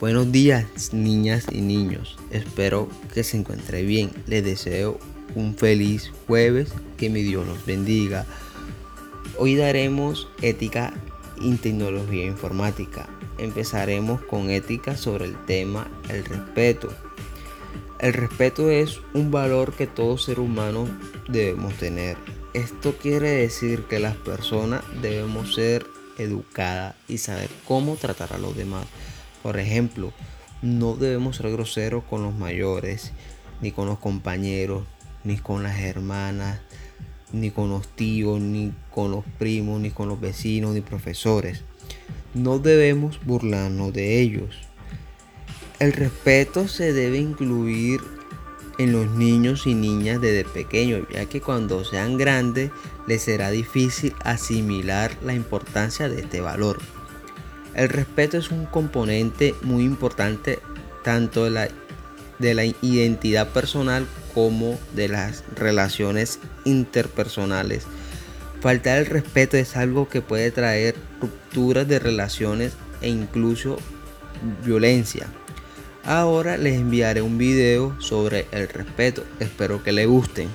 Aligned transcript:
Buenos 0.00 0.32
días 0.32 0.92
niñas 0.92 1.46
y 1.52 1.60
niños, 1.60 2.16
espero 2.32 2.88
que 3.14 3.22
se 3.22 3.36
encuentre 3.36 3.82
bien. 3.84 4.10
Les 4.26 4.44
deseo 4.44 4.98
un 5.36 5.54
feliz 5.54 6.10
jueves, 6.26 6.72
que 6.96 7.08
mi 7.10 7.22
Dios 7.22 7.46
los 7.46 7.64
bendiga. 7.64 8.26
Hoy 9.38 9.54
daremos 9.54 10.28
ética 10.42 10.92
en 11.40 11.58
tecnología 11.58 12.26
informática. 12.26 13.08
Empezaremos 13.38 14.20
con 14.22 14.50
ética 14.50 14.96
sobre 14.96 15.26
el 15.26 15.36
tema 15.46 15.86
el 16.08 16.24
respeto. 16.24 16.92
El 18.00 18.14
respeto 18.14 18.70
es 18.70 19.00
un 19.14 19.30
valor 19.30 19.74
que 19.74 19.86
todo 19.86 20.18
ser 20.18 20.40
humano 20.40 20.88
debemos 21.28 21.72
tener. 21.74 22.16
Esto 22.52 22.96
quiere 23.00 23.30
decir 23.30 23.84
que 23.84 24.00
las 24.00 24.16
personas 24.16 24.82
debemos 25.00 25.54
ser 25.54 25.86
educadas 26.18 26.96
y 27.08 27.18
saber 27.18 27.48
cómo 27.66 27.94
tratar 27.94 28.32
a 28.32 28.38
los 28.38 28.56
demás. 28.56 28.86
Por 29.44 29.58
ejemplo, 29.58 30.14
no 30.62 30.96
debemos 30.96 31.36
ser 31.36 31.52
groseros 31.52 32.02
con 32.04 32.22
los 32.22 32.34
mayores, 32.34 33.12
ni 33.60 33.72
con 33.72 33.86
los 33.86 33.98
compañeros, 33.98 34.84
ni 35.22 35.36
con 35.36 35.62
las 35.62 35.80
hermanas, 35.80 36.60
ni 37.30 37.50
con 37.50 37.68
los 37.68 37.86
tíos, 37.86 38.40
ni 38.40 38.72
con 38.90 39.10
los 39.10 39.22
primos, 39.38 39.82
ni 39.82 39.90
con 39.90 40.08
los 40.08 40.18
vecinos, 40.18 40.72
ni 40.72 40.80
profesores. 40.80 41.60
No 42.32 42.58
debemos 42.58 43.20
burlarnos 43.26 43.92
de 43.92 44.22
ellos. 44.22 44.56
El 45.78 45.92
respeto 45.92 46.66
se 46.66 46.94
debe 46.94 47.18
incluir 47.18 48.00
en 48.78 48.92
los 48.92 49.10
niños 49.10 49.66
y 49.66 49.74
niñas 49.74 50.22
desde 50.22 50.46
pequeños, 50.46 51.06
ya 51.12 51.26
que 51.26 51.42
cuando 51.42 51.84
sean 51.84 52.16
grandes 52.16 52.70
les 53.06 53.20
será 53.20 53.50
difícil 53.50 54.14
asimilar 54.24 55.14
la 55.22 55.34
importancia 55.34 56.08
de 56.08 56.22
este 56.22 56.40
valor. 56.40 56.78
El 57.74 57.88
respeto 57.88 58.38
es 58.38 58.50
un 58.50 58.66
componente 58.66 59.54
muy 59.62 59.84
importante 59.84 60.60
tanto 61.02 61.44
de 61.44 61.50
la, 61.50 61.68
de 62.38 62.54
la 62.54 62.64
identidad 62.64 63.48
personal 63.48 64.06
como 64.32 64.78
de 64.94 65.08
las 65.08 65.44
relaciones 65.56 66.38
interpersonales. 66.64 67.84
Faltar 68.60 68.98
el 68.98 69.06
respeto 69.06 69.56
es 69.56 69.76
algo 69.76 70.08
que 70.08 70.22
puede 70.22 70.50
traer 70.50 70.94
rupturas 71.20 71.86
de 71.86 71.98
relaciones 71.98 72.72
e 73.02 73.08
incluso 73.08 73.76
violencia. 74.64 75.26
Ahora 76.04 76.56
les 76.56 76.78
enviaré 76.78 77.22
un 77.22 77.38
video 77.38 78.00
sobre 78.00 78.46
el 78.52 78.68
respeto. 78.68 79.24
Espero 79.40 79.82
que 79.82 79.92
les 79.92 80.06
gusten. 80.06 80.48